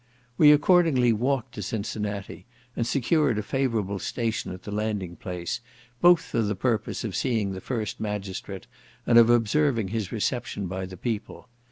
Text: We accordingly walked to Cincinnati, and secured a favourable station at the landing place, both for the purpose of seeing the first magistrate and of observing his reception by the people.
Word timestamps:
We 0.35 0.51
accordingly 0.51 1.13
walked 1.13 1.53
to 1.53 1.61
Cincinnati, 1.61 2.47
and 2.75 2.87
secured 2.87 3.37
a 3.37 3.43
favourable 3.43 3.99
station 3.99 4.51
at 4.51 4.63
the 4.63 4.71
landing 4.71 5.15
place, 5.15 5.61
both 6.01 6.21
for 6.23 6.41
the 6.41 6.55
purpose 6.55 7.03
of 7.03 7.15
seeing 7.15 7.51
the 7.51 7.61
first 7.61 7.99
magistrate 7.99 8.65
and 9.05 9.19
of 9.19 9.29
observing 9.29 9.89
his 9.89 10.11
reception 10.11 10.65
by 10.65 10.87
the 10.87 10.97
people. 10.97 11.49